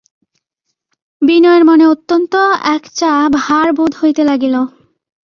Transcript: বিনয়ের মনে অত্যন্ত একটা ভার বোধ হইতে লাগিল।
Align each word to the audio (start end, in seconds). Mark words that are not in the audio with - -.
বিনয়ের 1.21 1.63
মনে 1.65 1.85
অত্যন্ত 1.85 2.33
একটা 2.75 3.09
ভার 3.37 3.67
বোধ 3.73 3.91
হইতে 4.01 4.21
লাগিল। 4.23 4.55